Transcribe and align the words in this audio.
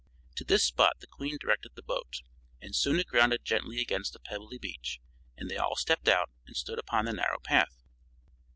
To 0.37 0.43
this 0.43 0.63
spot 0.63 0.93
the 0.99 1.05
Queen 1.05 1.37
directed 1.39 1.73
the 1.75 1.83
boat, 1.83 2.21
and 2.59 2.75
soon 2.75 2.99
it 2.99 3.05
grounded 3.05 3.45
gently 3.45 3.79
against 3.79 4.15
a 4.15 4.19
pebbly 4.19 4.57
beach, 4.57 4.99
and 5.37 5.47
they 5.47 5.57
all 5.57 5.75
stepped 5.75 6.07
out 6.07 6.31
and 6.47 6.57
stood 6.57 6.79
upon 6.79 7.05
the 7.05 7.13
narrow 7.13 7.37
path. 7.43 7.83